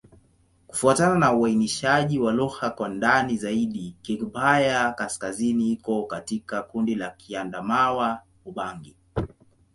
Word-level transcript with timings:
Kufuatana 0.67 1.15
na 1.19 1.33
uainishaji 1.33 2.19
wa 2.19 2.31
lugha 2.33 2.69
kwa 2.69 2.89
ndani 2.89 3.37
zaidi, 3.37 3.95
Kigbaya-Kaskazini 4.01 5.71
iko 5.71 6.03
katika 6.05 6.61
kundi 6.63 6.95
la 6.95 7.09
Kiadamawa-Ubangi. 7.09 8.95